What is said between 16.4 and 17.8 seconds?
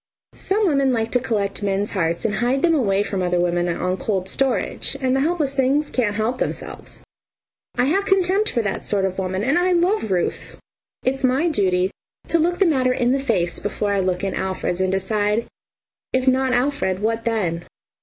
Alfred, what then?